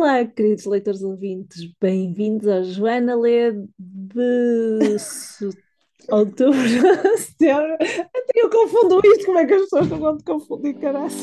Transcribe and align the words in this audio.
Olá, 0.00 0.24
queridos 0.24 0.64
leitores 0.64 1.02
ouvintes, 1.02 1.74
bem-vindos 1.80 2.46
ao 2.46 2.62
Joana 2.62 3.16
Lê 3.16 3.50
de 3.76 4.78
outubro, 6.08 6.54
setembro. 7.18 7.74
Até 7.74 8.32
eu 8.36 8.48
confundo 8.48 9.00
isto, 9.04 9.26
como 9.26 9.40
é 9.40 9.44
que 9.44 9.54
as 9.54 9.62
pessoas 9.62 9.88
não 9.88 9.98
vão 9.98 10.16
te 10.16 10.22
confundir, 10.22 10.78
caraças? 10.78 11.20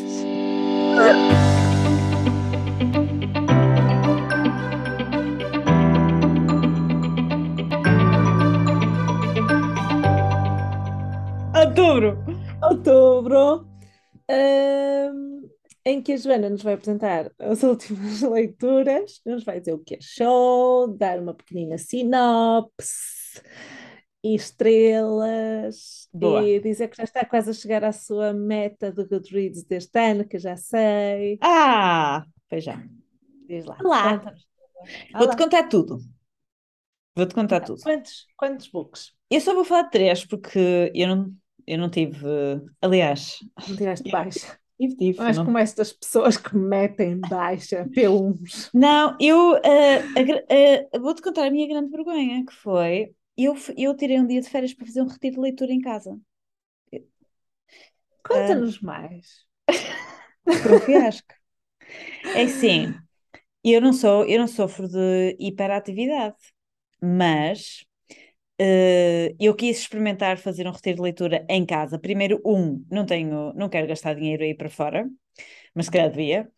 Outubro! 11.55 12.17
Outubro, 12.61 13.65
ahm, 14.29 15.34
em 15.85 16.01
que 16.01 16.13
a 16.13 16.17
Joana 16.17 16.49
nos 16.49 16.63
vai 16.63 16.73
apresentar 16.73 17.31
as 17.39 17.61
últimas 17.63 18.21
leituras, 18.21 19.21
nos 19.25 19.43
vai 19.43 19.59
dizer 19.59 19.73
o 19.73 19.79
que 19.79 19.95
achou, 19.95 20.87
dar 20.87 21.19
uma 21.19 21.33
pequenina 21.33 21.77
sinopse 21.77 23.41
e 24.23 24.33
estrelas, 24.33 26.09
Boa. 26.11 26.43
e 26.43 26.59
dizer 26.59 26.87
que 26.87 26.97
já 26.97 27.03
está 27.03 27.23
quase 27.23 27.51
a 27.51 27.53
chegar 27.53 27.83
à 27.83 27.91
sua 27.91 28.33
meta 28.33 28.91
do 28.91 29.07
Goodreads 29.07 29.63
deste 29.63 29.99
ano, 29.99 30.27
que 30.27 30.37
eu 30.37 30.39
já 30.39 30.57
sei. 30.57 31.37
Ah, 31.41 32.25
pois 32.49 32.63
já. 32.63 32.83
Diz 33.47 33.65
lá. 33.65 33.77
Olá. 33.83 34.33
Vou-te 35.13 35.37
contar 35.37 35.67
tudo. 35.67 35.99
Vou-te 37.15 37.35
contar 37.35 37.61
tudo. 37.61 37.81
Quantos, 37.83 38.25
quantos 38.35 38.67
books? 38.67 39.13
Eu 39.29 39.39
só 39.39 39.53
vou 39.53 39.63
falar 39.63 39.83
de 39.83 39.91
três 39.91 40.25
porque 40.25 40.91
eu 40.95 41.07
não, 41.07 41.33
eu 41.67 41.77
não 41.77 41.89
tive. 41.89 42.25
Aliás, 42.81 43.37
Não 43.67 43.75
tiveste 43.75 44.09
baixa? 44.09 44.59
Tive, 44.77 44.95
tive. 44.95 45.19
Mas 45.19 45.37
não- 45.37 45.45
como 45.45 45.57
estas 45.57 45.93
pessoas 45.93 46.37
que 46.37 46.55
metem 46.55 47.19
baixa 47.19 47.85
P1s. 47.93 48.69
Não, 48.73 49.15
eu 49.19 49.53
gra- 49.61 50.45
ah, 50.93 50.99
vou-te 50.99 51.21
contar 51.21 51.47
a 51.47 51.51
minha 51.51 51.67
grande 51.67 51.89
vergonha, 51.91 52.45
que 52.45 52.53
foi 52.53 53.13
eu, 53.37 53.55
eu 53.77 53.95
tirei 53.95 54.19
um 54.19 54.27
dia 54.27 54.41
de 54.41 54.49
férias 54.49 54.73
para 54.73 54.85
fazer 54.85 55.01
um 55.01 55.07
retiro 55.07 55.35
de 55.35 55.41
leitura 55.41 55.71
em 55.73 55.81
casa. 55.81 56.17
Conta-nos 58.23 58.81
mais. 58.81 59.45
Foi 60.61 60.73
um 60.73 60.79
fiasco. 60.79 61.33
É 62.33 62.43
assim, 62.43 63.01
eu 63.63 63.81
não 63.81 63.93
sou, 63.93 64.25
eu 64.27 64.39
não 64.39 64.47
sofro 64.47 64.87
de 64.89 65.37
hiperatividade, 65.39 66.37
mas 67.01 67.85
eh, 68.59 69.35
eu 69.39 69.55
quis 69.55 69.79
experimentar 69.79 70.37
fazer 70.37 70.67
um 70.67 70.71
retiro 70.71 70.97
de 70.97 71.01
leitura 71.01 71.45
em 71.49 71.65
casa. 71.65 71.99
Primeiro, 71.99 72.41
um, 72.45 72.83
não 72.89 73.05
tenho, 73.05 73.53
não 73.53 73.69
quero 73.69 73.87
gastar 73.87 74.15
dinheiro 74.15 74.43
aí 74.43 74.53
para 74.55 74.69
fora, 74.69 75.09
mas 75.73 75.85
se 75.87 75.91
calhar 75.91 76.09
devia. 76.09 76.49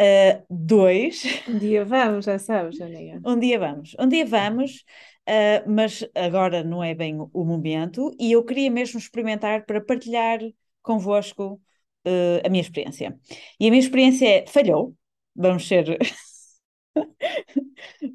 Eh, 0.00 0.42
dois, 0.50 1.22
Um 1.48 1.58
dia 1.58 1.84
vamos, 1.84 2.24
já 2.24 2.38
sabes, 2.38 2.76
Janinha. 2.76 3.20
um 3.26 3.38
dia 3.38 3.58
vamos, 3.58 3.94
um 3.98 4.08
dia 4.08 4.26
vamos, 4.26 4.84
eh, 5.26 5.64
mas 5.66 6.04
agora 6.14 6.64
não 6.64 6.82
é 6.82 6.94
bem 6.94 7.16
o 7.32 7.44
momento, 7.44 8.10
e 8.18 8.32
eu 8.32 8.44
queria 8.44 8.70
mesmo 8.70 8.98
experimentar 8.98 9.64
para 9.66 9.80
partilhar 9.80 10.40
convosco 10.82 11.60
a 12.44 12.48
minha 12.48 12.60
experiência. 12.60 13.18
E 13.58 13.66
a 13.66 13.70
minha 13.70 13.80
experiência 13.82 14.28
é, 14.28 14.46
falhou, 14.46 14.94
vamos 15.34 15.66
ser. 15.66 15.98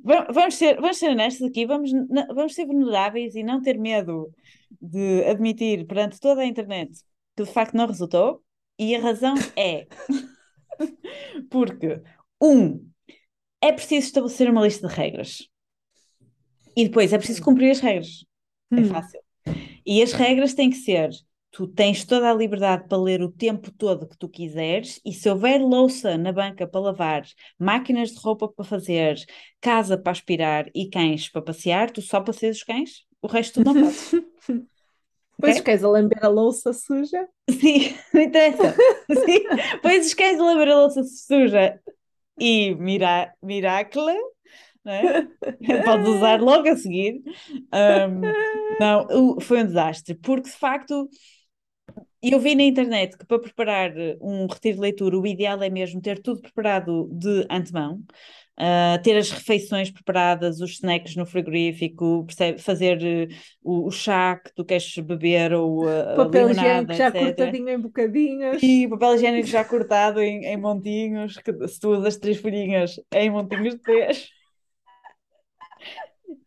Va- 0.03 0.27
Vamos 0.31 0.55
ser, 0.55 0.75
vamos 0.79 0.97
ser 0.97 1.09
honestos 1.09 1.47
aqui, 1.47 1.65
vamos, 1.65 1.91
vamos 2.33 2.53
ser 2.55 2.65
vulneráveis 2.65 3.35
e 3.35 3.43
não 3.43 3.61
ter 3.61 3.77
medo 3.77 4.31
de 4.81 5.23
admitir 5.25 5.85
perante 5.87 6.19
toda 6.19 6.41
a 6.41 6.45
internet 6.45 6.91
que 7.35 7.43
de 7.43 7.51
facto 7.51 7.75
não 7.75 7.87
resultou. 7.87 8.43
E 8.77 8.95
a 8.95 8.99
razão 9.01 9.35
é 9.57 9.87
porque, 11.49 12.01
um, 12.41 12.89
é 13.61 13.71
preciso 13.71 14.07
estabelecer 14.07 14.49
uma 14.49 14.63
lista 14.63 14.87
de 14.87 14.93
regras. 14.93 15.49
E 16.75 16.85
depois 16.85 17.11
é 17.11 17.17
preciso 17.17 17.43
cumprir 17.43 17.71
as 17.71 17.79
regras. 17.79 18.25
É 18.71 18.81
Hum. 18.81 18.85
fácil. 18.85 19.19
E 19.85 20.01
as 20.03 20.13
regras 20.13 20.53
têm 20.53 20.69
que 20.69 20.77
ser: 20.77 21.09
tu 21.51 21.67
tens 21.67 22.05
toda 22.05 22.29
a 22.29 22.33
liberdade 22.33 22.87
para 22.87 22.97
ler 22.97 23.21
o 23.21 23.31
tempo 23.31 23.71
todo 23.71 24.07
que 24.07 24.17
tu 24.17 24.29
quiseres, 24.29 24.99
e 25.05 25.13
se 25.13 25.29
houver 25.29 25.59
louça 25.61 26.17
na 26.17 26.31
banca 26.31 26.67
para 26.67 26.79
lavar, 26.81 27.23
máquinas 27.57 28.11
de 28.11 28.19
roupa 28.19 28.47
para 28.47 28.65
fazer, 28.65 29.17
casa 29.61 29.97
para 29.97 30.11
aspirar 30.11 30.67
e 30.75 30.89
cães 30.89 31.29
para 31.29 31.41
passear, 31.41 31.91
tu 31.91 32.01
só 32.01 32.21
passeias 32.21 32.57
os 32.57 32.63
cães, 32.63 33.05
o 33.21 33.27
resto 33.27 33.55
tu 33.61 33.65
não 33.65 33.75
fazes. 33.75 34.15
Depois 35.37 35.59
Ok? 35.59 35.61
queres 35.61 35.83
a 35.83 35.89
lamber 35.89 36.23
a 36.23 36.27
louça 36.27 36.73
suja? 36.73 37.27
Sim, 37.49 37.95
não 38.13 38.21
interessa. 38.21 38.75
Sim. 39.11 39.47
Pois 39.81 40.07
os 40.07 40.13
cães 40.13 40.39
a 40.39 40.43
lavar 40.43 40.67
a 40.67 40.75
louça 40.75 41.03
suja 41.03 41.79
e 42.39 42.75
mira, 42.75 43.33
miracle, 43.43 44.11
é? 44.85 45.19
Podes 45.83 46.07
usar 46.07 46.41
logo 46.41 46.69
a 46.69 46.77
seguir. 46.77 47.21
Ahm, 47.71 48.35
não, 48.79 49.39
foi 49.41 49.61
um 49.63 49.65
desastre, 49.67 50.15
porque 50.15 50.49
de 50.49 50.55
facto 50.57 51.09
eu 52.21 52.39
vi 52.39 52.55
na 52.55 52.63
internet 52.63 53.17
que 53.17 53.25
para 53.25 53.39
preparar 53.39 53.91
um 54.21 54.47
retiro 54.47 54.75
de 54.75 54.81
leitura 54.81 55.17
o 55.17 55.25
ideal 55.27 55.61
é 55.63 55.69
mesmo 55.69 56.01
ter 56.01 56.21
tudo 56.21 56.41
preparado 56.41 57.09
de 57.11 57.45
antemão. 57.49 58.01
ah, 58.57 58.99
ter 59.01 59.15
as 59.17 59.31
refeições 59.31 59.89
preparadas, 59.89 60.59
os 60.59 60.71
snacks 60.71 61.15
no 61.15 61.25
frigorífico, 61.25 62.25
percebe? 62.25 62.59
fazer 62.61 63.01
eh, 63.01 63.27
o, 63.63 63.87
o 63.87 63.91
chá 63.91 64.35
que 64.35 64.53
tu 64.53 64.65
queres 64.65 64.97
beber 64.97 65.53
ou 65.53 65.87
a 65.87 66.15
Papel 66.17 66.51
higiênico 66.51 66.93
já 66.93 67.07
etc. 67.07 67.21
cortadinho 67.25 67.69
em 67.69 67.79
bocadinhos. 67.79 68.61
E 68.61 68.87
papel 68.89 69.15
higiênico 69.15 69.47
já 69.47 69.63
cortado 69.63 70.19
em, 70.21 70.45
em 70.45 70.57
montinhos, 70.57 71.37
que 71.37 71.67
se 71.69 71.79
tu 71.79 71.91
usas 71.91 72.17
três 72.17 72.37
folhinhas 72.37 72.99
em 73.13 73.29
montinhos 73.29 73.75
de 73.75 73.81
três. 73.81 74.29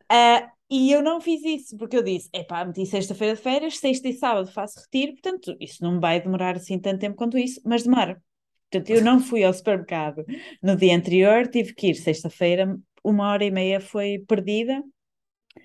Ah, 0.09 0.53
e 0.73 0.91
eu 0.91 1.03
não 1.03 1.21
fiz 1.21 1.45
isso, 1.45 1.77
porque 1.77 1.95
eu 1.95 2.03
disse, 2.03 2.31
epá, 2.33 2.65
meti 2.65 2.87
sexta-feira 2.87 3.37
de 3.37 3.43
férias, 3.43 3.77
sexta 3.77 4.09
e 4.09 4.15
sábado 4.15 4.51
faço 4.51 4.81
retiro, 4.81 5.13
portanto, 5.13 5.55
isso 5.61 5.85
não 5.85 6.01
vai 6.01 6.19
demorar 6.19 6.57
assim 6.57 6.79
tanto 6.79 7.01
tempo 7.01 7.15
quanto 7.15 7.37
isso, 7.37 7.61
mas 7.63 7.83
demora. 7.83 8.23
Portanto, 8.71 8.89
eu 8.89 9.05
não 9.05 9.21
fui 9.21 9.45
ao 9.45 9.53
supermercado 9.53 10.25
no 10.63 10.75
dia 10.75 10.97
anterior, 10.97 11.47
tive 11.47 11.75
que 11.75 11.89
ir 11.89 11.95
sexta-feira, 11.95 12.75
uma 13.05 13.29
hora 13.29 13.45
e 13.45 13.51
meia 13.51 13.81
foi 13.81 14.25
perdida 14.27 14.83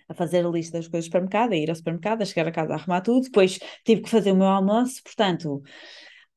a 0.09 0.13
fazer 0.13 0.45
a 0.45 0.49
lista 0.49 0.77
das 0.77 0.89
coisas 0.89 1.05
do 1.05 1.13
supermercado, 1.13 1.53
a 1.53 1.55
ir 1.55 1.69
ao 1.69 1.75
supermercado, 1.77 2.21
a 2.21 2.25
chegar 2.25 2.45
a 2.45 2.51
casa 2.51 2.73
a 2.73 2.75
arrumar 2.75 2.99
tudo, 2.99 3.23
depois 3.23 3.59
tive 3.85 4.01
que 4.01 4.09
fazer 4.09 4.33
o 4.33 4.35
meu 4.35 4.47
almoço, 4.47 5.01
portanto, 5.03 5.63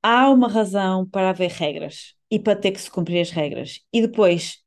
há 0.01 0.31
uma 0.31 0.49
razão 0.49 1.09
para 1.09 1.31
haver 1.31 1.51
regras 1.51 2.15
e 2.31 2.39
para 2.39 2.55
ter 2.55 2.71
que 2.71 2.81
se 2.81 2.91
cumprir 2.91 3.21
as 3.21 3.31
regras. 3.31 3.81
E 3.93 4.01
depois 4.01 4.59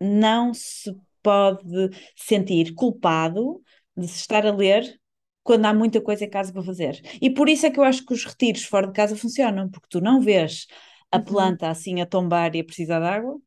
não 0.00 0.54
se 0.54 0.90
pode 1.22 1.90
sentir 2.16 2.74
culpado 2.74 3.62
de 3.96 4.08
se 4.08 4.18
estar 4.20 4.46
a 4.46 4.52
ler 4.52 4.98
quando 5.42 5.66
há 5.66 5.74
muita 5.74 6.00
coisa 6.00 6.24
em 6.24 6.30
casa 6.30 6.52
para 6.52 6.62
fazer. 6.62 7.00
E 7.20 7.30
por 7.30 7.48
isso 7.48 7.66
é 7.66 7.70
que 7.70 7.78
eu 7.80 7.84
acho 7.84 8.04
que 8.06 8.14
os 8.14 8.24
retiros 8.24 8.64
fora 8.64 8.86
de 8.86 8.92
casa 8.92 9.16
funcionam, 9.16 9.68
porque 9.70 9.88
tu 9.90 10.00
não 10.00 10.20
vês 10.20 10.66
a 11.10 11.18
Uhum. 11.18 11.20
planta 11.20 11.68
assim 11.70 12.00
a 12.00 12.06
tombar 12.06 12.54
e 12.54 12.60
a 12.60 12.64
precisar 12.64 13.00
de 13.00 13.06
água, 13.06 13.38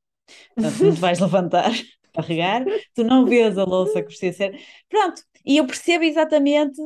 portanto, 0.60 0.82
não 0.84 0.94
te 0.94 1.00
vais 1.02 1.20
levantar 1.20 1.72
para 2.14 2.26
regar, 2.28 2.66
tu 2.96 3.04
não 3.04 3.26
vês 3.28 3.58
a 3.58 3.64
louça 3.66 4.02
que 4.02 4.08
precisa 4.10 4.38
ser. 4.38 4.62
Pronto, 4.90 5.24
e 5.46 5.58
eu 5.58 5.68
percebo 5.68 6.04
exatamente 6.06 6.82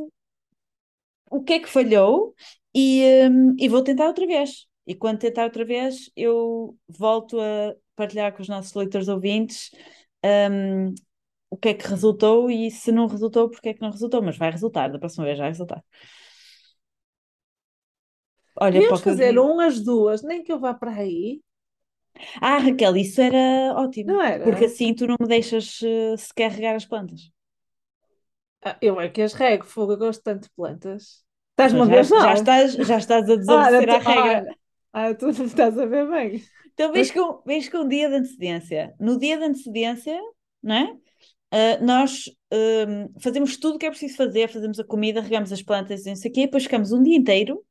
o 1.32 1.44
que 1.44 1.54
é 1.54 1.60
que 1.60 1.68
falhou 1.70 2.34
e, 2.74 3.04
hum, 3.30 3.56
e 3.60 3.68
vou 3.70 3.84
tentar 3.84 4.08
outra 4.08 4.26
vez. 4.26 4.68
E 4.88 4.96
quando 4.96 5.20
tentar 5.20 5.44
outra 5.46 5.64
vez, 5.66 6.10
eu 6.16 6.78
volto 6.88 7.40
a 7.40 7.76
partilhar 7.96 8.34
com 8.36 8.42
os 8.42 8.48
nossos 8.50 8.74
leitores 8.74 9.08
ouvintes 9.08 9.72
hum, 10.26 10.94
o 11.50 11.58
que 11.58 11.70
é 11.70 11.74
que 11.74 11.88
resultou 11.88 12.50
e 12.52 12.72
se 12.72 12.92
não 12.92 13.08
resultou, 13.08 13.50
porque 13.50 13.70
é 13.70 13.74
que 13.74 13.82
não 13.82 13.92
resultou. 13.92 14.22
Mas 14.22 14.38
vai 14.38 14.52
resultar, 14.52 14.90
da 14.92 15.00
próxima 15.00 15.26
vez 15.26 15.40
vai 15.40 15.50
resultar. 15.50 15.84
Olha, 18.56 18.78
eu 18.80 19.00
fazer 19.00 19.40
um 19.40 19.60
às 19.60 19.82
duas, 19.84 20.22
nem 20.22 20.44
que 20.44 20.52
eu 20.52 20.60
vá 20.60 20.72
para 20.74 20.92
aí. 20.92 21.42
Ah, 22.42 22.60
Raquel, 22.60 22.98
isso 22.98 23.22
era 23.22 23.74
ótimo, 23.76 24.16
Não 24.16 24.22
era? 24.22 24.44
porque 24.44 24.66
assim 24.66 24.94
tu 24.94 25.08
não 25.08 25.16
me 25.20 25.28
deixas 25.28 25.80
eh, 25.84 26.18
sequer 26.18 26.52
regar 26.52 26.76
as 26.76 26.86
plantas. 26.86 27.32
Ah, 28.62 28.78
eu 28.82 29.00
é 29.00 29.10
que 29.10 29.22
as 29.22 29.34
rego, 29.34 29.66
fogo, 29.66 29.94
eu 29.94 29.98
gosto 29.98 30.24
tanto 30.24 30.44
de 30.44 30.50
plantas. 30.52 31.26
Estás-me 31.52 31.82
a 31.84 31.86
ver 31.86 32.04
já, 32.06 32.22
já 32.24 32.34
estás, 32.34 32.74
já 32.74 32.98
estás 32.98 33.30
a 33.30 33.36
Ah, 33.48 33.72
desobedecer 33.76 33.90
à 33.90 33.98
tu- 33.98 34.02
regra. 34.10 34.38
ah, 34.44 34.56
ah, 34.94 35.14
tu 35.16 35.28
não 35.28 35.34
me 35.40 35.46
estás 35.46 35.78
a 35.78 35.86
ver 35.86 36.08
bem. 36.10 36.50
Então 36.74 36.92
vês 36.92 37.12
com, 37.12 37.42
vês 37.46 37.70
com 37.70 37.80
um 37.80 37.88
dia 37.88 38.10
de 38.10 38.16
antecedência. 38.16 38.94
No 39.00 39.18
dia 39.18 39.38
de 39.38 39.44
antecedência, 39.44 40.20
não 40.62 40.76
é? 40.76 40.98
Ah, 41.52 41.80
nós 41.82 42.26
hum, 42.52 43.12
fazemos 43.20 43.58
tudo 43.58 43.76
o 43.76 43.80
que 43.80 43.86
é 43.86 43.90
preciso 43.90 44.16
fazer, 44.16 44.50
fazemos 44.50 44.80
a 44.80 44.84
comida, 44.84 45.22
regamos 45.22 45.52
as 45.52 45.62
plantas 45.62 46.06
e 46.06 46.10
não 46.10 46.16
sei 46.16 46.30
o 46.30 46.34
quê, 46.34 46.42
depois 46.42 46.64
ficamos 46.64 46.92
um 46.92 47.02
dia 47.02 47.18
inteiro 47.18 47.64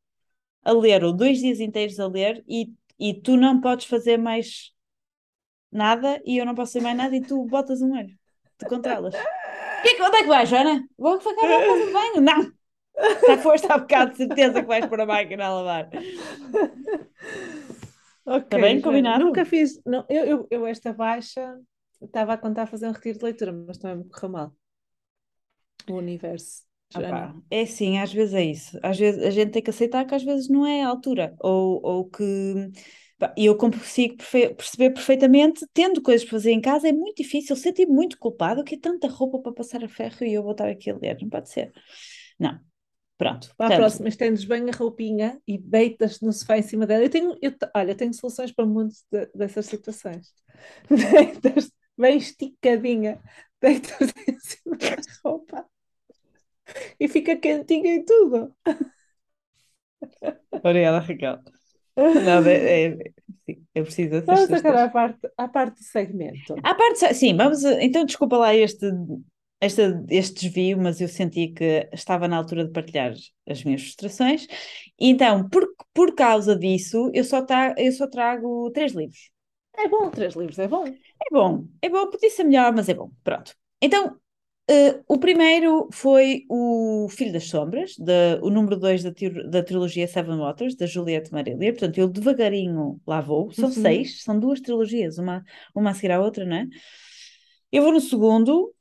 a 0.65 0.73
ler, 0.73 1.05
ou 1.05 1.13
dois 1.13 1.39
dias 1.39 1.61
inteiros 1.61 1.99
a 2.01 2.07
ler, 2.09 2.45
e, 2.49 2.73
e 2.99 3.15
tu 3.15 3.37
não 3.37 3.61
podes 3.61 3.87
fazer 3.87 4.19
mais 4.19 4.73
nada, 5.71 6.21
e 6.27 6.39
eu 6.39 6.45
não 6.45 6.55
posso 6.55 6.73
fazer 6.73 6.85
mais 6.85 6.97
nada, 6.97 7.17
e 7.17 7.21
tu 7.21 7.45
botas 7.47 7.81
um 7.81 7.97
olho, 7.97 8.15
tu 8.59 8.67
controlas. 8.67 9.15
Que 9.81 9.91
é 9.91 9.95
que- 9.95 10.03
onde 10.03 10.17
é 10.17 10.23
que 10.23 10.27
vais, 10.27 10.49
Joana? 10.49 10.85
Vou 10.99 11.17
casa 11.21 11.87
de 11.87 11.93
banho. 11.93 12.21
Não! 12.21 12.53
Já 13.29 13.39
foste 13.39 13.71
há 13.71 13.79
bocado, 13.79 14.11
de 14.11 14.17
certeza 14.17 14.61
que 14.61 14.67
vais 14.67 14.85
pôr 14.87 15.01
a 15.01 15.07
máquina 15.07 15.47
a 15.47 15.55
lavar. 15.55 15.89
Ok, 18.37 18.51
Tá 18.51 18.59
bem 18.59 18.81
combinado? 18.81 19.25
Nunca 19.25 19.45
fiz. 19.45 19.81
Não, 19.87 20.05
eu, 20.09 20.25
eu, 20.25 20.49
eu 20.51 20.67
esta 20.67 20.93
baixa 20.93 21.59
estava 22.01 22.35
a 22.35 22.39
contar 22.39 22.67
fazer 22.67 22.87
um 22.89 22.93
retiro 22.93 23.19
de 23.19 23.25
leitura, 23.25 23.53
mas 23.53 23.79
também 23.79 23.99
me 24.05 24.11
correu 24.11 24.31
mal. 24.31 24.57
O 25.89 25.95
universo. 25.97 26.65
Ah 26.95 27.35
é 27.51 27.63
assim, 27.63 27.99
às 27.99 28.13
vezes 28.13 28.35
é 28.35 28.45
isso. 28.45 28.79
Às 28.83 28.99
vezes 28.99 29.23
a 29.23 29.31
gente 29.31 29.51
tem 29.53 29.63
que 29.63 29.71
aceitar 29.71 30.05
que 30.07 30.15
às 30.15 30.23
vezes 30.25 30.49
não 30.49 30.67
é 30.67 30.83
a 30.83 30.89
altura. 30.89 31.35
Ou, 31.41 31.81
ou 31.85 32.05
que. 32.11 32.25
E 33.37 33.47
eu 33.47 33.57
consigo 33.57 34.17
perfe- 34.17 34.55
perceber 34.55 34.91
perfeitamente, 34.91 35.67
tendo 35.73 36.01
coisas 36.03 36.25
para 36.25 36.39
fazer 36.39 36.53
em 36.53 36.61
casa, 36.61 36.89
é 36.89 36.93
muito 36.93 37.17
difícil. 37.23 37.57
Senti-me 37.57 37.93
muito 37.93 38.19
culpado 38.19 38.63
que 38.65 38.75
é 38.77 38.79
tanta 38.81 39.09
roupa 39.09 39.41
para 39.41 39.53
passar 39.53 39.83
a 39.85 39.89
ferro 39.89 40.25
e 40.25 40.33
eu 40.35 40.43
vou 40.43 40.53
estar 40.53 40.69
aqui 40.69 40.91
a 40.91 40.97
ler. 40.97 41.19
Não 41.21 41.29
pode 41.29 41.51
ser. 41.51 41.73
Não. 42.39 42.61
Pronto. 43.19 43.49
Para 43.57 43.67
a 43.67 43.69
Portanto, 43.69 43.81
próxima, 43.81 44.09
estendes 44.09 44.45
bem 44.45 44.71
a 44.71 44.77
roupinha 44.77 45.41
e 45.47 45.59
deitas 45.59 46.21
no 46.21 46.33
sofá 46.33 46.57
em 46.57 46.63
cima 46.63 46.87
dela. 46.87 47.05
Eu 47.05 47.11
tenho, 47.11 47.37
eu, 47.43 47.53
olha, 47.75 47.91
eu 47.91 47.97
tenho 47.97 48.15
soluções 48.15 48.53
para 48.53 48.65
muitas 48.65 49.05
de- 49.11 49.27
dessas 49.35 49.67
situações. 49.67 50.33
Deitas 50.89 51.71
bem 51.97 52.17
esticadinha, 52.17 53.21
deitas 53.61 54.13
em 54.29 54.39
cima 54.39 54.77
da 54.77 54.97
roupa 55.25 55.67
e 57.01 57.09
fica 57.09 57.37
quentinha 57.37 57.97
e 57.97 58.05
tudo. 58.05 58.55
obrigada, 60.53 61.01
Raquel. 61.01 61.39
Não, 61.97 62.47
é, 62.47 62.93
é, 62.93 62.97
sim, 63.45 63.67
eu 63.75 63.85
preciso 63.85 64.11
dessas 64.11 64.27
Vamos 64.27 64.53
agora 64.53 64.85
à 64.85 64.89
parte, 64.89 65.19
à 65.37 65.49
parte 65.49 65.79
do 65.79 65.85
segmento. 65.85 66.55
À 66.63 66.75
parte, 66.75 67.15
sim, 67.15 67.37
vamos. 67.37 67.65
Então, 67.65 68.05
desculpa 68.05 68.37
lá 68.37 68.55
este, 68.55 68.87
este, 69.61 69.83
este 70.11 70.43
desvio, 70.49 70.79
mas 70.79 71.01
eu 71.01 71.09
senti 71.09 71.49
que 71.49 71.89
estava 71.93 72.29
na 72.29 72.37
altura 72.37 72.65
de 72.65 72.73
partilhar 72.73 73.13
as 73.49 73.65
minhas 73.65 73.83
frustrações. 73.83 74.47
Então, 74.99 75.49
por, 75.49 75.69
por 75.95 76.15
causa 76.15 76.57
disso, 76.57 77.11
eu 77.15 77.25
só, 77.25 77.43
tra 77.45 77.75
eu 77.79 77.93
só 77.93 78.07
trago 78.09 78.71
três 78.73 78.93
livros. 78.93 79.31
É 79.75 79.89
bom, 79.89 80.11
três 80.11 80.35
livros, 80.35 80.59
é 80.59 80.69
bom. 80.69 80.85
É 81.21 81.35
bom, 81.35 81.67
é 81.83 81.89
bom, 81.89 82.11
podia 82.11 82.31
ser 82.31 82.45
melhor, 82.45 82.73
mas 82.75 82.89
é 82.89 82.95
bom. 82.95 83.11
Pronto. 83.25 83.55
Então, 83.81 84.17
eh, 84.71 85.01
o 85.09 85.19
primeiro 85.19 85.89
foi 85.93 86.45
o 86.49 87.09
Filho 87.11 87.33
das 87.33 87.45
Sombras, 87.49 87.97
da- 87.99 88.39
o 88.43 88.51
número 88.51 88.77
2 88.77 89.03
da, 89.03 89.11
da 89.51 89.63
trilogia 89.63 90.07
Seven 90.09 90.39
Waters, 90.39 90.77
da 90.77 90.87
Juliette 90.87 91.33
Marília. 91.33 91.73
Portanto, 91.73 91.99
eu 91.99 92.09
devagarinho 92.09 93.01
lá 93.07 93.21
vou. 93.21 93.51
São 93.53 93.69
Uhum. 93.69 93.75
seis, 93.83 94.23
são 94.23 94.39
duas 94.39 94.61
trilogias, 94.61 95.19
uma, 95.19 95.45
uma 95.75 95.91
a 95.91 95.95
seguir 95.95 96.13
à 96.13 96.21
outra, 96.21 96.45
não 96.45 96.57
é? 96.57 96.67
Eu 97.71 97.83
vou 97.83 97.93
no 97.93 98.01
segundo, 98.01 98.75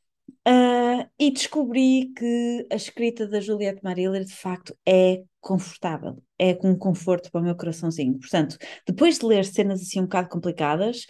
ah, 0.45 1.07
e 1.19 1.31
descobri 1.31 2.13
que 2.15 2.67
a 2.71 2.75
escrita 2.75 3.27
da 3.27 3.39
Juliette 3.39 3.83
Marília 3.83 4.23
de 4.23 4.33
facto 4.33 4.75
é 4.87 5.23
confortável, 5.41 6.21
é 6.37 6.53
com 6.53 6.77
conforto 6.77 7.31
para 7.31 7.41
o 7.41 7.43
meu 7.43 7.55
coraçãozinho. 7.55 8.17
Portanto, 8.19 8.57
depois 8.85 9.19
de 9.19 9.25
ler 9.25 9.45
cenas 9.45 9.81
assim 9.81 9.99
um 9.99 10.03
bocado 10.03 10.29
complicadas, 10.29 11.05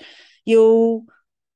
eu 0.45 1.05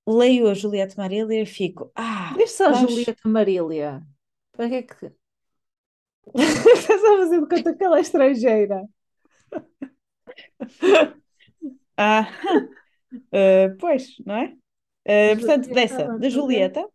leio 0.08 0.48
a 0.50 0.54
Juliette 0.54 0.98
Marília 0.98 1.42
e 1.42 1.46
fico, 1.46 1.92
ah, 1.96 2.34
Diz 2.38 2.52
só 2.52 2.70
a? 2.70 2.74
Julieta 2.74 3.28
Marília. 3.28 4.02
Para 4.52 4.70
que 4.70 4.76
é 4.76 4.84
que. 4.84 5.12
Estás 6.36 7.04
a 7.04 7.18
fazer 7.18 7.42
de 7.42 7.48
conta 7.48 7.76
que 7.76 7.84
ela 7.84 7.98
é 7.98 8.02
estrangeira. 8.02 8.84
Ah, 11.98 12.28
ah, 13.34 13.76
pois, 13.80 14.16
não 14.26 14.36
é? 14.36 14.56
Ah, 15.08 15.36
portanto, 15.36 15.70
dessa, 15.70 16.18
da. 16.18 16.30
Julieta, 16.30 16.88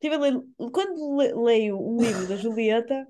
tive 0.00 0.14
a 0.16 0.18
ler- 0.18 0.42
quando 0.72 1.16
le- 1.18 1.34
leio 1.34 1.78
um 1.80 2.00
livro 2.02 2.26
da 2.26 2.36
Julieta, 2.36 3.06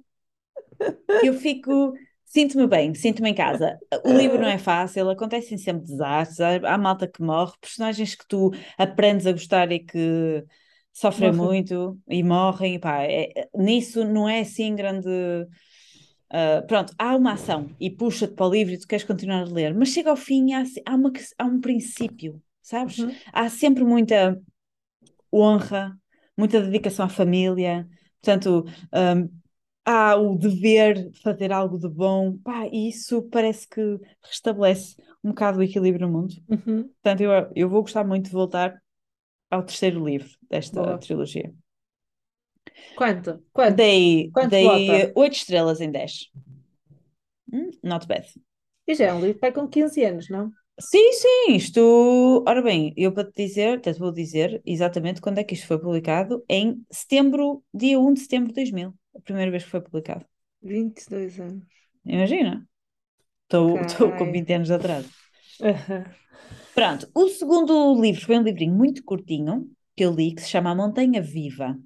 eu 1.20 1.34
fico, 1.34 1.98
sinto-me 2.24 2.66
bem, 2.66 2.94
sinto-me 2.94 3.30
em 3.30 3.34
casa. 3.34 3.78
O 4.04 4.16
livro 4.16 4.38
não 4.38 4.48
é 4.48 4.58
fácil, 4.58 5.08
acontecem 5.10 5.58
sempre 5.58 5.84
desastres, 5.84 6.40
há, 6.40 6.74
há 6.74 6.78
malta 6.78 7.08
que 7.08 7.22
morre, 7.22 7.52
personagens 7.60 8.14
que 8.14 8.26
tu 8.26 8.50
aprendes 8.78 9.26
a 9.26 9.32
gostar 9.32 9.70
e 9.72 9.80
que 9.80 10.44
sofrem 10.92 11.30
Morrem. 11.30 11.32
muito 11.32 11.98
e 12.08 12.22
morrem, 12.22 12.74
e 12.76 12.78
pá, 12.78 13.02
é- 13.02 13.32
é- 13.36 13.48
nisso 13.54 14.04
não 14.04 14.28
é 14.28 14.40
assim 14.40 14.74
grande. 14.74 15.08
ah, 16.30 16.62
pronto, 16.66 16.92
há 16.98 17.16
uma 17.16 17.32
ação 17.32 17.74
e 17.80 17.90
puxa-te 17.90 18.34
para 18.34 18.46
o 18.46 18.50
livro 18.50 18.74
e 18.74 18.78
tu 18.78 18.86
queres 18.86 19.04
continuar 19.04 19.42
a 19.42 19.44
ler, 19.44 19.74
mas 19.74 19.90
chega 19.90 20.10
ao 20.10 20.16
fim 20.16 20.50
e 20.50 20.54
há, 20.54 20.62
há, 20.86 20.94
uma, 20.94 21.12
há 21.38 21.44
um 21.44 21.60
princípio, 21.60 22.42
sabes? 22.62 22.96
Uhum. 22.96 23.22
Há 23.32 23.48
sempre 23.48 23.84
muita 23.84 24.40
honra, 25.32 25.96
muita 26.38 26.62
dedicação 26.62 27.04
à 27.04 27.08
família, 27.08 27.88
portanto, 28.22 28.64
hum, 28.94 29.28
há 29.84 30.16
o 30.16 30.36
dever 30.36 31.10
de 31.10 31.20
fazer 31.20 31.52
algo 31.52 31.78
de 31.78 31.88
bom, 31.88 32.38
pá, 32.38 32.66
e 32.66 32.88
isso 32.88 33.22
parece 33.24 33.66
que 33.66 33.98
restabelece 34.22 34.96
um 35.24 35.30
bocado 35.30 35.58
o 35.58 35.62
equilíbrio 35.62 36.06
no 36.06 36.12
mundo. 36.12 36.34
Uhum. 36.48 36.90
Portanto, 37.02 37.20
eu, 37.22 37.30
eu 37.56 37.68
vou 37.68 37.82
gostar 37.82 38.04
muito 38.04 38.26
de 38.26 38.32
voltar 38.32 38.80
ao 39.50 39.62
terceiro 39.62 40.04
livro 40.04 40.28
desta 40.48 40.80
Boa. 40.80 40.98
trilogia. 40.98 41.52
Quanto? 42.96 43.42
Quanto? 43.52 43.76
Dei, 43.76 44.30
Quanto 44.30 44.50
dei 44.50 44.64
vota? 44.64 45.12
8 45.16 45.32
estrelas 45.34 45.80
em 45.80 45.90
10. 45.90 46.30
Hum, 47.52 47.70
not 47.82 48.06
bad. 48.06 48.26
E 48.86 48.94
já 48.94 49.06
é 49.06 49.14
um 49.14 49.20
livro 49.20 49.38
pai 49.38 49.52
com 49.52 49.66
15 49.66 50.04
anos, 50.04 50.28
não? 50.28 50.52
Sim, 50.80 51.12
sim, 51.12 51.54
isto. 51.56 52.44
Ora 52.46 52.62
bem, 52.62 52.92
eu 52.96 53.12
para 53.12 53.24
te 53.30 53.46
dizer, 53.46 53.78
até 53.78 53.92
te 53.92 53.98
vou 53.98 54.12
dizer 54.12 54.62
exatamente 54.64 55.20
quando 55.20 55.38
é 55.38 55.44
que 55.44 55.54
isto 55.54 55.66
foi 55.66 55.78
publicado, 55.78 56.44
em 56.48 56.84
setembro, 56.90 57.64
dia 57.74 57.98
1 57.98 58.12
de 58.14 58.20
setembro 58.20 58.48
de 58.48 58.54
2000, 58.54 58.94
a 59.16 59.20
primeira 59.20 59.50
vez 59.50 59.64
que 59.64 59.70
foi 59.70 59.80
publicado. 59.80 60.24
22 60.62 61.38
anos. 61.40 61.66
Imagina, 62.04 62.66
estou 63.44 64.14
com 64.16 64.30
Ok. 64.30 64.36
20 64.36 64.52
anos 64.54 64.68
de 64.68 64.74
atraso. 64.74 65.12
Aham. 65.60 66.04
Pronto, 66.74 67.10
o 67.14 67.28
segundo 67.28 68.00
livro 68.00 68.24
foi 68.24 68.38
um 68.38 68.42
livrinho 68.42 68.74
muito 68.74 69.02
curtinho 69.04 69.70
que 69.96 70.04
eu 70.04 70.12
li, 70.12 70.34
que 70.34 70.42
se 70.42 70.48
chama 70.48 70.70
A 70.70 70.74
Montanha 70.74 71.20
Viva, 71.20 71.76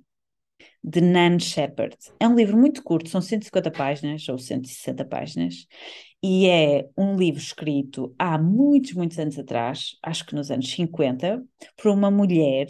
de 0.83 1.01
Nan 1.01 1.39
Shepherd. 1.39 1.97
É 2.21 2.27
um 2.29 2.35
livro 2.35 2.57
muito 2.57 2.83
curto, 2.83 3.09
são 3.09 3.21
150 3.21 3.71
páginas 3.71 4.29
ou 4.29 4.39
160 4.39 5.05
páginas, 5.05 5.67
e 6.23 6.47
é 6.47 6.89
um 6.97 7.17
livro 7.17 7.41
escrito 7.41 8.15
há 8.19 8.39
muitos, 8.39 8.93
muitos 8.93 9.19
anos 9.19 9.39
atrás, 9.39 9.97
acho 10.03 10.25
que 10.25 10.35
nos 10.35 10.51
anos 10.51 10.71
50, 10.71 11.45
por 11.77 11.91
uma 11.91 12.11
mulher 12.11 12.67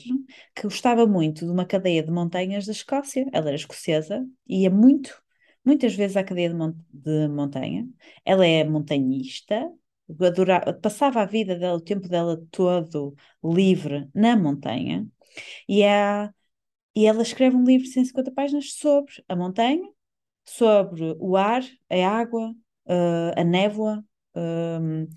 que 0.55 0.63
gostava 0.63 1.07
muito 1.07 1.45
de 1.45 1.51
uma 1.53 1.65
cadeia 1.67 2.03
de 2.03 2.11
montanhas 2.11 2.67
da 2.67 2.73
Escócia. 2.73 3.27
Ela 3.33 3.49
era 3.49 3.57
escocesa 3.57 4.27
e 4.49 4.63
ia 4.63 4.71
muito, 4.71 5.23
muitas 5.65 5.95
vezes 5.95 6.17
à 6.17 6.25
cadeia 6.25 6.49
de, 6.49 6.55
mon- 6.55 6.75
de 6.93 7.29
montanha. 7.29 7.87
Ela 8.25 8.47
é 8.47 8.65
montanhista, 8.65 9.71
adora- 10.21 10.73
passava 10.81 11.21
a 11.23 11.27
vida 11.27 11.57
dela, 11.57 11.77
o 11.77 11.81
tempo 11.81 12.09
dela 12.09 12.43
todo 12.51 13.15
livre 13.45 14.09
na 14.15 14.37
montanha, 14.37 15.07
e, 15.69 15.83
é, 15.83 16.31
e 16.95 17.07
ela 17.07 17.23
escreve 17.23 17.57
um 17.57 17.65
livro 17.65 17.85
de 17.87 17.93
150 17.93 18.33
páginas 18.33 18.75
sobre 18.75 19.13
a 19.29 19.37
montanha, 19.37 19.89
sobre 20.45 21.17
o 21.21 21.37
ar, 21.37 21.63
a 21.91 21.97
água, 22.09 22.55
eh, 22.87 23.35
a 23.41 23.45
névoa, 23.45 24.05
hum, 24.37 25.09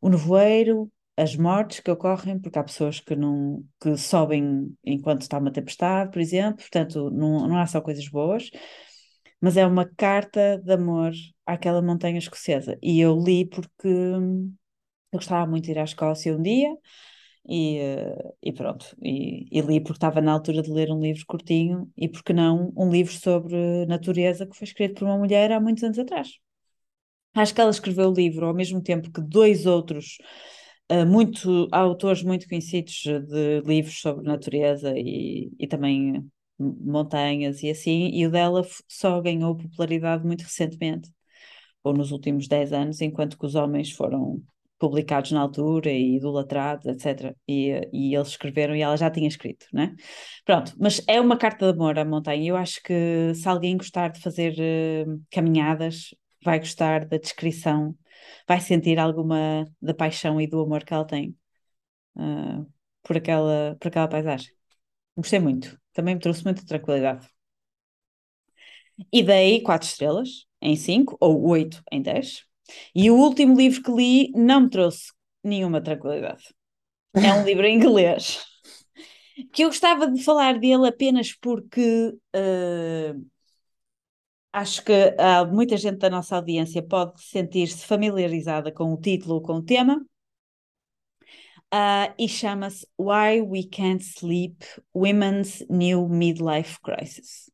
o 0.00 0.08
nevoeiro, 0.08 0.90
as 1.16 1.36
mortes 1.36 1.80
que 1.80 1.90
ocorrem, 1.90 2.38
porque 2.40 2.58
há 2.58 2.64
pessoas 2.64 3.00
que 3.00 3.14
não 3.16 3.64
que 3.80 3.96
sobem 3.96 4.76
enquanto 4.84 5.22
está 5.22 5.38
uma 5.38 5.52
tempestade, 5.52 6.10
por 6.12 6.20
exemplo, 6.20 6.58
portanto, 6.58 7.10
não, 7.10 7.48
não 7.48 7.58
há 7.58 7.66
só 7.66 7.80
coisas 7.80 8.08
boas, 8.08 8.50
mas 9.40 9.56
é 9.56 9.66
uma 9.66 9.84
carta 9.96 10.58
de 10.58 10.72
amor 10.72 11.12
àquela 11.46 11.82
montanha 11.82 12.18
escocesa. 12.18 12.78
E 12.82 13.00
eu 13.00 13.18
li 13.18 13.44
porque 13.46 13.88
hum, 13.88 14.54
eu 15.12 15.18
gostava 15.18 15.46
muito 15.50 15.64
de 15.66 15.72
ir 15.72 15.78
à 15.78 15.84
Escócia 15.84 16.36
um 16.36 16.42
dia. 16.42 16.70
E, 17.48 17.78
eh, 17.78 18.34
e 18.42 18.52
pronto, 18.52 18.96
e, 19.02 19.46
e 19.50 19.60
li 19.62 19.80
porque 19.80 19.96
estava 19.96 20.20
na 20.20 20.32
altura 20.32 20.62
de 20.62 20.70
ler 20.70 20.90
um 20.92 21.00
livro 21.00 21.24
curtinho 21.26 21.90
e 21.96 22.08
porque 22.08 22.32
não 22.32 22.72
um 22.76 22.90
livro 22.90 23.12
sobre 23.12 23.84
natureza 23.86 24.46
que 24.46 24.56
foi 24.56 24.66
escrito 24.66 25.00
por 25.00 25.06
uma 25.06 25.18
mulher 25.18 25.50
há 25.52 25.60
muitos 25.60 25.82
anos 25.82 25.98
atrás. 25.98 26.38
Acho 27.34 27.54
que 27.54 27.60
ela 27.60 27.70
escreveu 27.70 28.10
o 28.10 28.14
livro 28.14 28.46
ao 28.46 28.54
mesmo 28.54 28.82
tempo 28.82 29.10
que 29.10 29.20
dois 29.20 29.66
outros 29.66 30.18
uh, 30.90 31.06
muito, 31.06 31.68
autores 31.72 32.22
muito 32.22 32.48
conhecidos 32.48 33.02
de 33.04 33.60
livros 33.62 34.00
sobre 34.00 34.24
natureza 34.24 34.92
e, 34.96 35.50
e 35.58 35.66
também 35.66 36.30
montanhas 36.58 37.62
e 37.62 37.70
assim, 37.70 38.10
e 38.12 38.26
o 38.26 38.30
dela 38.30 38.62
só 38.88 39.20
ganhou 39.20 39.56
popularidade 39.56 40.24
muito 40.24 40.42
recentemente, 40.42 41.10
ou 41.82 41.92
nos 41.94 42.12
últimos 42.12 42.48
10 42.48 42.72
anos, 42.72 43.00
enquanto 43.00 43.38
que 43.38 43.46
os 43.46 43.54
homens 43.54 43.90
foram 43.92 44.42
publicados 44.82 45.30
na 45.30 45.40
altura 45.40 45.92
e 45.92 46.16
idolatrados, 46.16 46.86
etc. 46.86 47.36
E, 47.46 47.70
e 47.92 48.16
eles 48.16 48.28
escreveram 48.30 48.74
e 48.74 48.82
ela 48.82 48.96
já 48.96 49.08
tinha 49.08 49.28
escrito, 49.28 49.64
né? 49.72 49.94
Pronto, 50.44 50.74
mas 50.76 51.00
é 51.06 51.20
uma 51.20 51.36
carta 51.38 51.66
de 51.66 51.78
amor 51.78 51.96
à 52.00 52.04
montanha. 52.04 52.50
Eu 52.50 52.56
acho 52.56 52.82
que 52.82 53.32
se 53.32 53.48
alguém 53.48 53.76
gostar 53.76 54.08
de 54.08 54.20
fazer 54.20 54.54
uh, 54.58 55.22
caminhadas, 55.30 56.08
vai 56.44 56.58
gostar 56.58 57.06
da 57.06 57.16
descrição, 57.16 57.96
vai 58.48 58.60
sentir 58.60 58.98
alguma 58.98 59.64
da 59.80 59.94
paixão 59.94 60.40
e 60.40 60.48
do 60.48 60.60
amor 60.60 60.84
que 60.84 60.92
ela 60.92 61.06
tem 61.06 61.36
uh, 62.16 62.66
por, 63.04 63.16
aquela, 63.16 63.76
por 63.80 63.86
aquela 63.88 64.08
paisagem. 64.08 64.52
Gostei 65.16 65.38
muito, 65.38 65.78
também 65.92 66.14
me 66.16 66.20
trouxe 66.20 66.44
muita 66.44 66.66
tranquilidade. 66.66 67.28
E 69.12 69.22
dei 69.22 69.60
quatro 69.62 69.86
estrelas 69.86 70.46
em 70.60 70.74
5 70.76 71.16
ou 71.20 71.48
8 71.48 71.82
em 71.92 72.02
10. 72.02 72.51
E 72.94 73.10
o 73.10 73.16
último 73.16 73.56
livro 73.56 73.82
que 73.82 73.90
li 73.90 74.32
não 74.34 74.62
me 74.62 74.70
trouxe 74.70 75.12
nenhuma 75.42 75.80
tranquilidade. 75.82 76.44
É 77.14 77.32
um 77.34 77.44
livro 77.44 77.66
em 77.66 77.76
inglês. 77.76 78.44
que 79.52 79.64
eu 79.64 79.68
gostava 79.68 80.10
de 80.10 80.22
falar 80.22 80.58
dele 80.58 80.88
apenas 80.88 81.34
porque 81.34 82.14
uh, 82.34 83.30
acho 84.52 84.84
que 84.84 84.92
uh, 84.92 85.52
muita 85.52 85.76
gente 85.76 85.98
da 85.98 86.10
nossa 86.10 86.36
audiência 86.36 86.82
pode 86.82 87.22
sentir-se 87.22 87.84
familiarizada 87.86 88.72
com 88.72 88.92
o 88.92 89.00
título 89.00 89.34
ou 89.36 89.42
com 89.42 89.54
o 89.54 89.62
tema. 89.62 90.04
Uh, 91.74 92.12
e 92.18 92.28
chama-se 92.28 92.86
Why 92.98 93.40
We 93.40 93.62
Can't 93.70 94.04
Sleep 94.04 94.58
Women's 94.94 95.64
New 95.70 96.06
Midlife 96.06 96.78
Crisis. 96.82 97.50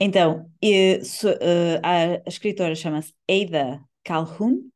Então, 0.00 0.50
e, 0.62 1.04
so, 1.04 1.28
uh, 1.28 1.78
a, 1.82 2.22
escritora 2.26 2.74
chama-se 2.74 3.12
Ada 3.28 3.80
Calhoun 4.04 4.70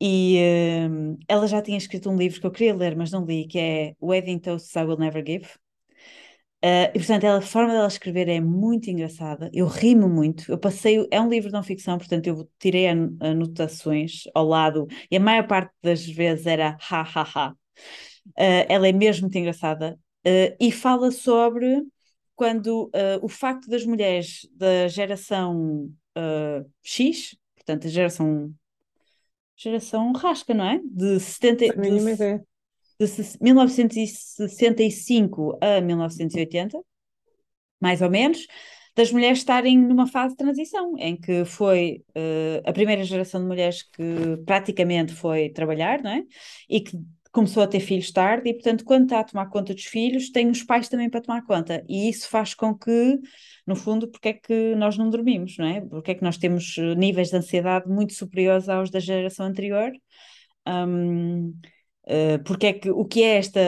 e 0.00 0.38
uh, 0.88 1.18
ela 1.28 1.46
já 1.46 1.60
tinha 1.60 1.76
escrito 1.76 2.10
um 2.10 2.16
livro 2.16 2.40
que 2.40 2.46
eu 2.46 2.50
queria 2.50 2.74
ler, 2.74 2.96
mas 2.96 3.10
não 3.10 3.24
li, 3.24 3.46
que 3.46 3.58
é 3.58 3.94
Wedding 4.02 4.38
Toasts 4.38 4.74
I 4.74 4.84
Will 4.84 4.96
Never 4.96 5.22
Give. 5.24 5.46
Uh, 6.62 6.88
e 6.94 6.98
portanto, 6.98 7.24
ela, 7.24 7.38
a 7.38 7.42
forma 7.42 7.72
dela 7.72 7.86
escrever 7.86 8.28
é 8.28 8.40
muito 8.40 8.90
engraçada. 8.90 9.50
Eu 9.52 9.66
rimo 9.66 10.08
muito. 10.08 10.50
Eu 10.50 10.58
passei, 10.58 11.06
é 11.10 11.20
um 11.20 11.28
livro 11.28 11.48
de 11.48 11.54
não 11.54 11.62
ficção, 11.62 11.98
portanto, 11.98 12.26
eu 12.26 12.48
tirei 12.58 12.86
anotações 12.88 14.24
ao 14.34 14.46
lado 14.46 14.86
e 15.10 15.16
a 15.16 15.20
maior 15.20 15.46
parte 15.46 15.72
das 15.82 16.04
vezes 16.06 16.46
era 16.46 16.76
ha 16.90 17.02
ha 17.02 17.22
ha. 17.22 17.50
Uh, 18.28 18.66
ela 18.68 18.88
é 18.88 18.92
mesmo 18.92 19.22
muito 19.22 19.36
engraçada 19.38 19.98
uh, 20.26 20.56
e 20.58 20.72
fala 20.72 21.10
sobre 21.10 21.82
quando 22.34 22.90
o 23.20 23.28
facto 23.28 23.68
das 23.68 23.84
mulheres 23.84 24.48
da 24.56 24.88
geração 24.88 25.92
X, 26.82 27.36
portanto, 27.70 27.86
a 27.86 27.90
geração 27.90 28.52
geração 29.56 30.12
rasca, 30.12 30.52
não 30.54 30.64
é? 30.64 30.80
De 30.82 31.20
70 31.20 31.66
de, 31.66 31.72
de 31.72 31.78
1965 33.40 35.58
a 35.60 35.80
1980, 35.80 36.80
mais 37.80 38.02
ou 38.02 38.10
menos, 38.10 38.46
das 38.96 39.12
mulheres 39.12 39.38
estarem 39.38 39.78
numa 39.78 40.06
fase 40.06 40.34
de 40.34 40.38
transição, 40.38 40.94
em 40.98 41.16
que 41.16 41.44
foi 41.44 42.02
uh, 42.10 42.62
a 42.64 42.72
primeira 42.72 43.04
geração 43.04 43.40
de 43.40 43.46
mulheres 43.46 43.82
que 43.82 44.36
praticamente 44.46 45.14
foi 45.14 45.50
trabalhar, 45.50 46.02
não 46.02 46.10
é? 46.10 46.24
E 46.68 46.80
que 46.80 46.98
começou 47.32 47.62
a 47.62 47.66
ter 47.66 47.80
filhos 47.80 48.10
tarde, 48.10 48.50
e 48.50 48.54
portanto, 48.54 48.84
quando 48.84 49.04
está 49.04 49.20
a 49.20 49.24
tomar 49.24 49.46
conta 49.46 49.74
dos 49.74 49.84
filhos, 49.84 50.30
tem 50.30 50.50
os 50.50 50.62
pais 50.62 50.88
também 50.88 51.08
para 51.08 51.20
tomar 51.20 51.42
conta. 51.42 51.84
E 51.88 52.08
isso 52.08 52.28
faz 52.28 52.54
com 52.54 52.76
que, 52.76 53.18
no 53.66 53.76
fundo, 53.76 54.08
porque 54.08 54.28
é 54.28 54.32
que 54.34 54.74
nós 54.76 54.96
não 54.98 55.10
dormimos, 55.10 55.56
não 55.58 55.66
é? 55.66 55.80
Porque 55.80 56.12
é 56.12 56.14
que 56.14 56.22
nós 56.24 56.38
temos 56.38 56.76
eh, 56.78 56.94
níveis 56.94 57.30
de 57.30 57.36
ansiedade 57.36 57.88
muito 57.88 58.14
superiores 58.14 58.68
aos 58.68 58.90
da 58.90 59.00
geração 59.00 59.46
anterior. 59.46 59.92
Um, 60.66 61.54
Uh, 62.10 62.42
porque 62.44 62.66
é 62.66 62.72
que, 62.72 62.90
o 62.90 63.04
que 63.04 63.22
é 63.22 63.36
esta 63.36 63.60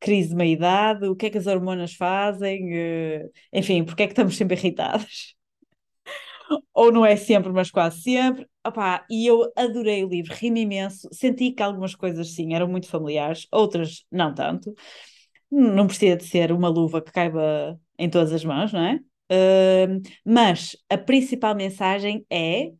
crise 0.00 0.30
de 0.30 0.36
meia-idade, 0.36 1.06
o 1.06 1.16
que 1.16 1.26
é 1.26 1.30
que 1.30 1.38
as 1.38 1.46
hormonas 1.46 1.94
fazem, 1.94 2.72
uh, 2.72 3.30
enfim, 3.52 3.84
porque 3.84 4.04
é 4.04 4.06
que 4.06 4.12
estamos 4.12 4.36
sempre 4.36 4.56
irritados. 4.56 5.34
Ou 6.74 6.92
não 6.92 7.04
é 7.04 7.16
sempre, 7.16 7.52
mas 7.52 7.70
quase 7.70 8.02
sempre. 8.02 8.46
Opa, 8.66 9.04
e 9.10 9.26
eu 9.26 9.52
adorei 9.56 10.04
o 10.04 10.08
livro, 10.08 10.32
ri-me 10.34 10.62
imenso, 10.62 11.08
senti 11.12 11.52
que 11.52 11.62
algumas 11.62 11.94
coisas 11.94 12.30
sim 12.34 12.54
eram 12.54 12.66
muito 12.68 12.88
familiares, 12.88 13.46
outras 13.52 14.06
não 14.10 14.34
tanto. 14.34 14.74
Não 15.50 15.86
precisa 15.86 16.16
de 16.16 16.24
ser 16.24 16.52
uma 16.52 16.68
luva 16.68 17.02
que 17.02 17.12
caiba 17.12 17.78
em 17.98 18.10
todas 18.10 18.32
as 18.32 18.44
mãos, 18.44 18.72
não 18.72 18.80
é? 18.80 19.00
Uh, 19.30 20.02
mas 20.24 20.76
a 20.90 20.98
principal 20.98 21.54
mensagem 21.54 22.26
é: 22.30 22.72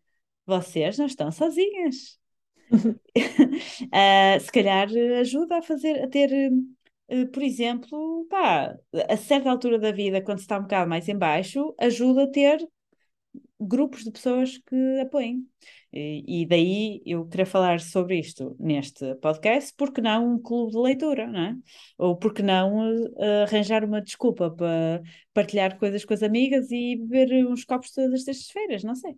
vocês 0.47 0.99
não 0.99 1.07
estão 1.07 1.31
sozinhas 1.31 2.19
uh, 2.73 2.99
se 4.41 4.53
calhar 4.53 4.89
ajuda 5.21 5.59
a 5.59 5.63
fazer, 5.63 6.03
a 6.03 6.09
ter, 6.09 6.31
uh, 7.11 7.27
por 7.29 7.43
exemplo, 7.43 8.27
pá, 8.29 8.77
a 9.09 9.17
certa 9.17 9.51
altura 9.51 9.79
da 9.79 9.93
vida, 9.93 10.23
quando 10.23 10.39
se 10.39 10.45
está 10.45 10.59
um 10.59 10.63
bocado 10.63 10.89
mais 10.89 11.09
em 11.09 11.17
baixo, 11.17 11.75
ajuda 11.79 12.25
a 12.25 12.31
ter 12.31 12.59
grupos 13.61 14.05
de 14.05 14.11
pessoas 14.11 14.59
que 14.59 15.01
apoiem. 15.01 15.47
E, 15.93 16.43
e 16.43 16.47
daí 16.47 17.03
eu 17.07 17.27
queria 17.27 17.47
falar 17.47 17.81
sobre 17.81 18.19
isto 18.19 18.57
neste 18.59 19.15
podcast, 19.17 19.73
porque 19.77 20.01
não 20.01 20.35
um 20.35 20.43
clube 20.43 20.73
de 20.73 20.79
leitura, 20.79 21.27
não 21.27 21.41
é? 21.41 21.57
Ou 21.99 22.17
porque 22.17 22.43
não 22.43 22.91
uh, 22.91 23.43
arranjar 23.45 23.85
uma 23.85 24.03
desculpa 24.03 24.51
para 24.51 25.03
partilhar 25.33 25.79
coisas 25.79 26.05
com 26.05 26.15
as 26.15 26.23
amigas 26.23 26.71
e 26.71 26.97
beber 26.97 27.47
uns 27.47 27.65
copos 27.65 27.93
todas 27.93 28.13
as 28.15 28.25
terças-feiras, 28.25 28.83
não 28.83 28.95
sei. 28.95 29.17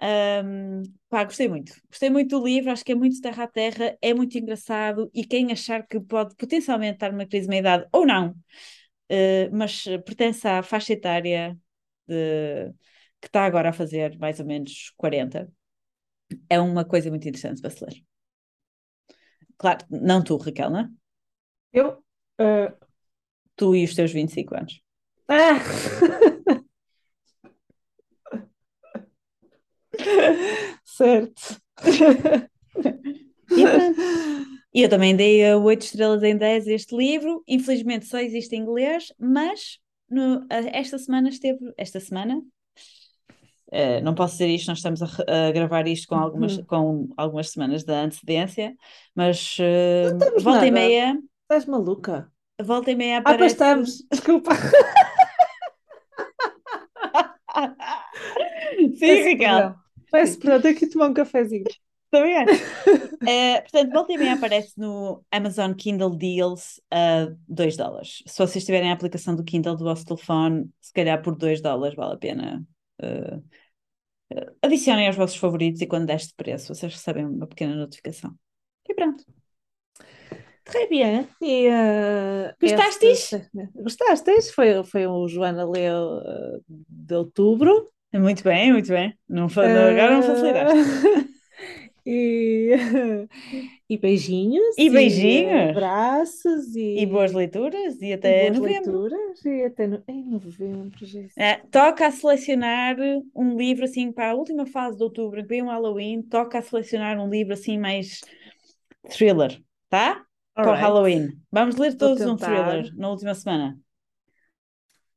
Um, 0.00 0.82
pá, 1.08 1.24
gostei 1.24 1.48
muito. 1.48 1.72
Gostei 1.88 2.10
muito 2.10 2.38
do 2.38 2.44
livro, 2.44 2.72
acho 2.72 2.84
que 2.84 2.92
é 2.92 2.94
muito 2.94 3.20
terra 3.20 3.44
a 3.44 3.46
terra, 3.48 3.96
é 4.02 4.12
muito 4.12 4.36
engraçado 4.36 5.10
e 5.14 5.24
quem 5.24 5.52
achar 5.52 5.86
que 5.86 6.00
pode 6.00 6.34
potencialmente 6.36 6.94
estar 6.94 7.12
numa 7.12 7.26
crise 7.26 7.46
de 7.46 7.50
meia-idade 7.50 7.86
ou 7.92 8.04
não, 8.06 8.30
uh, 8.30 9.48
mas 9.52 9.84
pertence 10.04 10.46
à 10.46 10.62
faixa 10.62 10.92
etária 10.92 11.56
de, 12.06 12.72
que 13.22 13.28
está 13.28 13.46
agora 13.46 13.70
a 13.70 13.72
fazer 13.72 14.18
mais 14.18 14.38
ou 14.40 14.46
menos 14.46 14.92
40, 14.96 15.48
é 16.50 16.60
uma 16.60 16.84
coisa 16.84 17.08
muito 17.08 17.28
interessante 17.28 17.62
para 17.62 17.70
se 17.70 17.84
ler. 17.84 18.04
Claro, 19.56 19.86
não 19.88 20.24
tu, 20.24 20.36
Raquel, 20.36 20.70
não 20.70 20.80
é? 20.80 20.88
Eu? 21.72 22.04
Uh... 22.40 22.76
Tu 23.54 23.76
e 23.76 23.84
os 23.84 23.94
teus 23.94 24.10
25 24.12 24.56
anos. 24.56 24.82
Ah! 25.28 25.60
certo. 30.84 31.62
E 34.74 34.82
eu 34.82 34.88
também 34.88 35.14
dei 35.14 35.54
8 35.54 35.82
estrelas 35.82 36.24
em 36.24 36.36
10 36.36 36.66
este 36.66 36.96
livro. 36.96 37.44
Infelizmente 37.46 38.06
só 38.06 38.18
existe 38.18 38.56
em 38.56 38.62
inglês, 38.62 39.12
mas 39.18 39.78
no, 40.10 40.44
esta 40.50 40.98
semana 40.98 41.28
esteve. 41.28 41.72
Esta 41.76 42.00
semana? 42.00 42.42
Uh, 43.72 44.04
não 44.04 44.14
posso 44.14 44.34
dizer 44.34 44.48
isto, 44.48 44.68
nós 44.68 44.78
estamos 44.78 45.00
a, 45.02 45.06
a 45.48 45.50
gravar 45.50 45.88
isto 45.88 46.06
com 46.06 46.14
algumas, 46.14 46.58
uhum. 46.58 46.64
com 46.64 47.08
algumas 47.16 47.48
semanas 47.50 47.82
de 47.84 47.92
antecedência, 47.94 48.76
mas 49.14 49.56
uh, 49.58 50.18
volta 50.42 50.50
nada. 50.50 50.66
e 50.66 50.70
meia. 50.70 51.18
Estás 51.42 51.64
maluca? 51.64 52.30
Volta 52.62 52.90
e 52.90 52.94
meia 52.94 53.18
aparece. 53.18 53.36
Ah, 53.36 53.38
pois 53.38 53.52
estamos, 53.52 54.06
desculpa. 54.12 54.50
Sim, 58.98 59.32
Raquel. 59.32 59.74
Peço 60.10 60.38
perdão, 60.38 60.60
tenho 60.60 60.76
que 60.76 60.86
tomar 60.88 61.08
um 61.08 61.14
cafezinho. 61.14 61.64
Também 62.10 62.34
é. 62.34 62.44
é. 63.26 63.60
Portanto, 63.72 63.90
volta 63.90 64.12
e 64.12 64.18
meia 64.18 64.34
aparece 64.34 64.78
no 64.78 65.24
Amazon 65.30 65.72
Kindle 65.72 66.14
Deals 66.14 66.78
a 66.90 67.28
2 67.48 67.76
dólares. 67.78 68.22
Se 68.26 68.36
vocês 68.36 68.66
tiverem 68.66 68.90
a 68.90 68.94
aplicação 68.94 69.34
do 69.34 69.42
Kindle 69.42 69.76
do 69.76 69.84
vosso 69.84 70.04
telefone, 70.04 70.68
se 70.78 70.92
calhar 70.92 71.22
por 71.22 71.34
2 71.34 71.62
dólares 71.62 71.96
vale 71.96 72.12
a 72.12 72.18
pena. 72.18 72.62
Uh, 73.02 73.42
adicionem 74.62 75.06
aos 75.06 75.16
vossos 75.16 75.36
favoritos 75.36 75.80
e 75.80 75.86
quando 75.86 76.06
deste 76.06 76.34
preço, 76.34 76.74
vocês 76.74 76.92
recebem 76.92 77.26
uma 77.26 77.46
pequena 77.46 77.74
notificação. 77.74 78.34
E 78.88 78.94
pronto. 78.94 79.24
Très 80.64 80.88
bien. 80.88 81.28
E, 81.40 81.68
uh, 81.68 82.54
Gostaste 82.60 83.06
este, 83.06 83.50
Gostaste? 83.74 84.52
Foi, 84.54 84.84
foi 84.84 85.06
o 85.06 85.26
Joana 85.28 85.68
leu 85.68 86.18
uh, 86.18 86.64
de 86.68 87.14
outubro. 87.14 87.90
Muito 88.14 88.42
bem, 88.44 88.72
muito 88.72 88.88
bem. 88.88 89.16
Não, 89.28 89.44
agora 89.46 90.10
não 90.14 90.22
facilitaste. 90.22 91.28
E, 92.04 92.72
e 93.88 93.96
beijinhos. 93.96 94.76
E 94.76 94.90
beijinhos. 94.90 95.52
E 95.52 95.70
abraços. 95.70 96.74
E, 96.74 96.98
e 97.00 97.06
boas 97.06 97.32
leituras. 97.32 98.00
E 98.00 98.12
até 98.12 98.46
e 98.46 98.50
boas 98.50 98.58
novembro. 98.58 99.02
leituras. 99.02 99.44
E 99.44 99.64
até 99.64 99.86
no, 99.86 100.02
em 100.08 100.24
novembro. 100.24 100.90
É, 101.36 101.56
toca 101.70 102.06
a 102.06 102.10
selecionar 102.10 102.96
um 103.34 103.56
livro 103.56 103.84
assim 103.84 104.10
para 104.10 104.30
a 104.30 104.34
última 104.34 104.66
fase 104.66 104.96
de 104.96 105.04
outubro, 105.04 105.42
que 105.42 105.48
vem 105.48 105.62
o 105.62 105.66
Halloween. 105.66 106.22
Toca 106.22 106.58
a 106.58 106.62
selecionar 106.62 107.18
um 107.20 107.28
livro 107.28 107.52
assim 107.52 107.78
mais 107.78 108.20
thriller, 109.08 109.62
tá? 109.88 110.24
All 110.54 110.64
para 110.64 110.72
right. 110.72 110.84
o 110.84 110.86
Halloween. 110.86 111.28
Vamos 111.50 111.76
ler 111.76 111.96
todos 111.96 112.20
um 112.26 112.36
thriller 112.36 112.92
na 112.96 113.10
última 113.10 113.34
semana. 113.34 113.78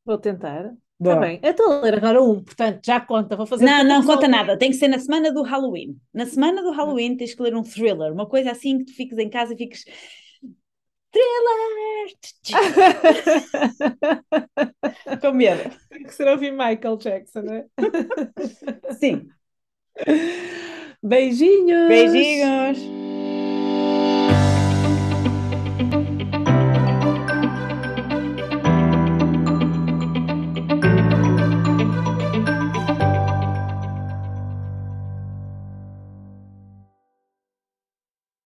Vou 0.06 0.20
tentar. 0.20 0.76
Está 0.98 1.16
bem, 1.18 1.40
eu 1.44 1.52
estou 1.52 1.72
a 1.72 1.82
ler 1.82 1.96
agora 1.96 2.22
um, 2.22 2.42
portanto 2.42 2.80
já 2.86 3.02
conta, 3.02 3.36
vou 3.36 3.46
fazer. 3.46 3.66
Não, 3.66 3.84
não 3.84 4.06
conta 4.06 4.28
nada, 4.28 4.58
tem 4.58 4.72
que 4.72 4.78
ser 4.78 4.88
na 4.88 4.98
semana 4.98 5.32
do 5.32 5.44
Halloween. 5.44 6.00
Na 6.14 6.26
semana 6.26 6.64
do 6.64 6.72
Halloween 6.72 7.18
tens 7.18 7.34
que 7.34 7.44
ler 7.44 7.56
um 7.56 7.64
thriller, 7.64 8.14
uma 8.14 8.26
coisa 8.26 8.52
assim 8.52 8.80
que 8.80 8.86
tu 8.86 8.96
fiques 8.96 9.18
em 9.18 9.30
casa 9.30 9.54
e 9.54 9.58
fiques. 9.58 9.84
Thriller! 11.12 12.16
Com 15.22 15.34
medo. 15.34 15.70
Tem 15.90 16.04
que 16.04 16.14
ser 16.14 16.28
ouvir 16.28 16.52
Michael 16.52 16.98
Jackson, 16.98 17.42
né? 17.42 17.66
Sim. 19.00 19.30
Beijinhos! 21.04 21.88
Beijinhos! 21.88 23.05